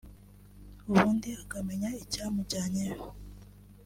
ubundi 0.89 1.29
akamenya 1.43 1.89
icyamujyanyeyo 2.03 2.99